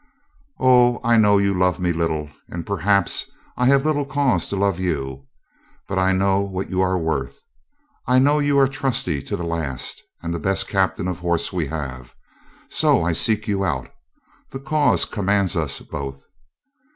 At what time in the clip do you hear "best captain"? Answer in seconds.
10.39-11.07